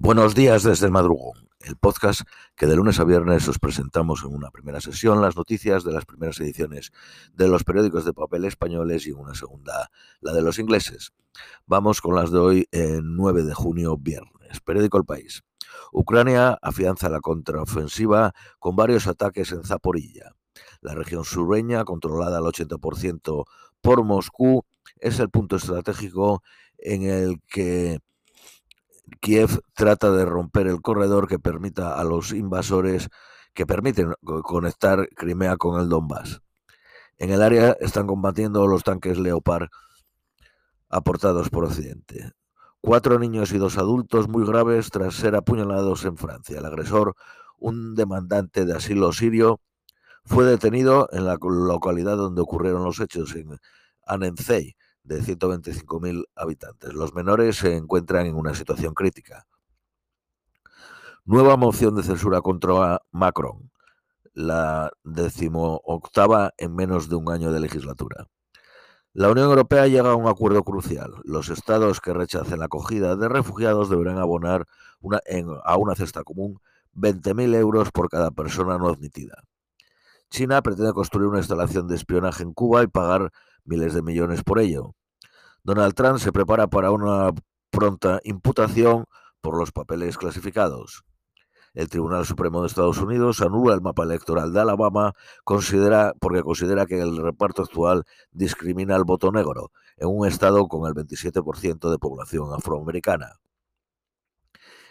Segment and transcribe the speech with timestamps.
[0.00, 2.20] Buenos días desde el madrugón, el podcast
[2.54, 6.04] que de lunes a viernes os presentamos en una primera sesión las noticias de las
[6.06, 6.92] primeras ediciones
[7.32, 9.90] de los periódicos de papel españoles y en una segunda
[10.20, 11.10] la de los ingleses.
[11.66, 14.60] Vamos con las de hoy, en 9 de junio, viernes.
[14.64, 15.42] Periódico El País.
[15.92, 20.30] Ucrania afianza la contraofensiva con varios ataques en Zaporilla.
[20.80, 23.46] La región sureña, controlada al 80%
[23.80, 24.64] por Moscú,
[25.00, 26.44] es el punto estratégico
[26.78, 27.98] en el que
[29.20, 33.08] Kiev trata de romper el corredor que permita a los invasores
[33.54, 36.40] que permiten conectar Crimea con el Donbass.
[37.16, 39.68] En el área están combatiendo los tanques Leopard
[40.88, 42.32] aportados por Occidente.
[42.80, 46.58] Cuatro niños y dos adultos muy graves tras ser apuñalados en Francia.
[46.58, 47.14] El agresor,
[47.58, 49.60] un demandante de asilo sirio,
[50.24, 53.58] fue detenido en la localidad donde ocurrieron los hechos, en
[54.06, 54.76] Anenzei,
[55.08, 56.92] de 125.000 habitantes.
[56.92, 59.46] Los menores se encuentran en una situación crítica.
[61.24, 63.70] Nueva moción de censura contra Macron,
[64.34, 68.28] la decimoctava en menos de un año de legislatura.
[69.14, 71.14] La Unión Europea llega a un acuerdo crucial.
[71.24, 74.66] Los estados que rechacen la acogida de refugiados deberán abonar
[75.64, 76.60] a una cesta común
[76.94, 79.42] 20.000 euros por cada persona no admitida.
[80.30, 83.32] China pretende construir una instalación de espionaje en Cuba y pagar
[83.64, 84.94] miles de millones por ello.
[85.62, 87.32] Donald Trump se prepara para una
[87.70, 89.04] pronta imputación
[89.40, 91.04] por los papeles clasificados.
[91.74, 95.12] El Tribunal Supremo de Estados Unidos anula el mapa electoral de Alabama
[95.44, 100.88] considera, porque considera que el reparto actual discrimina al voto negro en un estado con
[100.88, 103.38] el 27% de población afroamericana.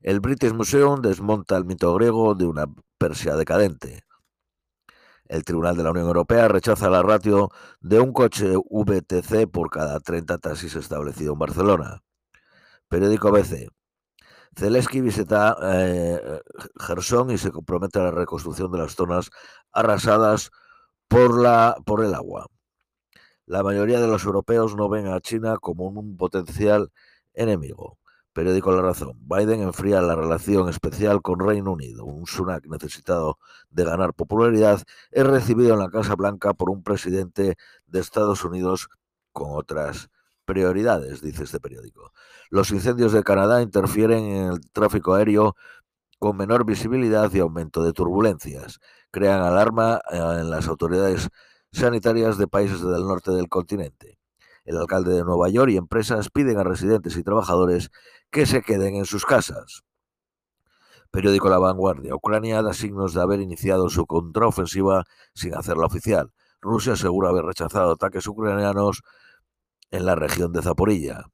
[0.00, 2.66] El British Museum desmonta el mito griego de una
[2.98, 4.02] Persia decadente.
[5.32, 7.48] El Tribunal de la Unión Europea rechaza la ratio
[7.80, 12.02] de un coche VTC por cada 30 taxis establecido en Barcelona.
[12.86, 13.70] Periódico ABC.
[14.54, 16.20] Zelensky visita eh,
[16.78, 19.30] Gerson y se compromete a la reconstrucción de las zonas
[19.72, 20.50] arrasadas
[21.08, 22.46] por, la, por el agua.
[23.46, 26.92] La mayoría de los europeos no ven a China como un potencial
[27.32, 27.96] enemigo.
[28.32, 29.18] Periódico La Razón.
[29.20, 32.04] Biden enfría la relación especial con Reino Unido.
[32.04, 33.38] Un Sunak necesitado
[33.70, 37.56] de ganar popularidad es recibido en la Casa Blanca por un presidente
[37.86, 38.88] de Estados Unidos
[39.32, 40.08] con otras
[40.46, 42.12] prioridades, dice este periódico.
[42.50, 45.54] Los incendios de Canadá interfieren en el tráfico aéreo
[46.18, 48.80] con menor visibilidad y aumento de turbulencias.
[49.10, 51.28] Crean alarma eh, en las autoridades
[51.72, 54.21] sanitarias de países del norte del continente.
[54.64, 57.90] El alcalde de Nueva York y empresas piden a residentes y trabajadores
[58.30, 59.82] que se queden en sus casas.
[61.10, 62.14] Periódico La Vanguardia.
[62.14, 66.32] Ucrania da signos de haber iniciado su contraofensiva sin hacerla oficial.
[66.60, 69.02] Rusia asegura haber rechazado ataques ucranianos
[69.90, 71.26] en la región de Zaporilla.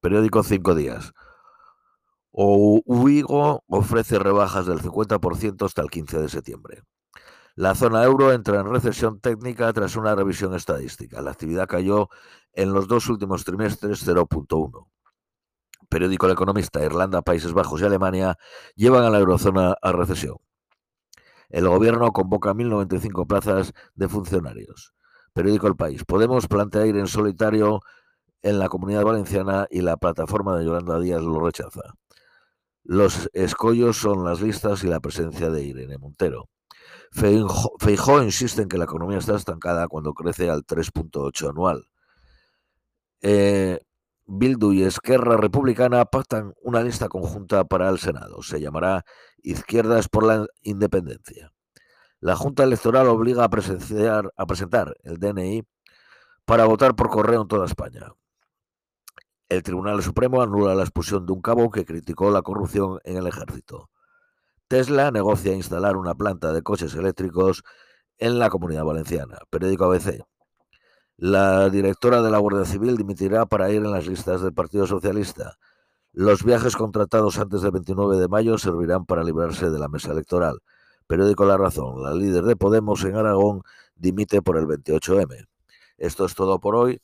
[0.00, 1.12] Periódico Cinco Días.
[2.30, 6.82] Uigo ofrece rebajas del 50% hasta el 15 de septiembre.
[7.58, 11.20] La zona euro entra en recesión técnica tras una revisión estadística.
[11.20, 12.08] La actividad cayó
[12.52, 14.86] en los dos últimos trimestres 0.1.
[15.88, 18.38] Periódico El Economista, Irlanda, Países Bajos y Alemania
[18.76, 20.36] llevan a la eurozona a recesión.
[21.48, 24.94] El gobierno convoca 1.095 plazas de funcionarios.
[25.32, 26.04] Periódico El País.
[26.04, 27.80] Podemos plantear ir en solitario
[28.40, 31.82] en la comunidad valenciana y la plataforma de Yolanda Díaz lo rechaza.
[32.84, 36.48] Los escollos son las listas y la presencia de Irene Montero.
[37.10, 41.88] Feijó insiste en que la economía está estancada cuando crece al 3.8 anual.
[43.20, 43.80] Eh,
[44.26, 48.42] Bildu y Esquerra Republicana pactan una lista conjunta para el Senado.
[48.42, 49.04] Se llamará
[49.42, 51.52] Izquierdas por la Independencia.
[52.20, 55.66] La Junta Electoral obliga a, a presentar el DNI
[56.44, 58.12] para votar por correo en toda España.
[59.48, 63.26] El Tribunal Supremo anula la expulsión de un cabo que criticó la corrupción en el
[63.26, 63.88] ejército.
[64.68, 67.64] Tesla negocia instalar una planta de coches eléctricos
[68.18, 69.38] en la comunidad valenciana.
[69.48, 70.26] Periódico ABC.
[71.16, 75.56] La directora de la Guardia Civil dimitirá para ir en las listas del Partido Socialista.
[76.12, 80.58] Los viajes contratados antes del 29 de mayo servirán para librarse de la mesa electoral.
[81.06, 82.02] Periódico La Razón.
[82.02, 83.62] La líder de Podemos en Aragón
[83.96, 85.46] dimite por el 28M.
[85.96, 87.00] Esto es todo por hoy.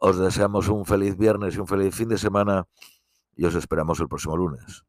[0.00, 2.66] Os deseamos un feliz viernes y un feliz fin de semana
[3.36, 4.82] y os esperamos el próximo lunes.